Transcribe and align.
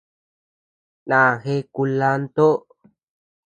Naa 1.09 1.29
jëe 1.43 1.59
kulanto. 1.73 2.47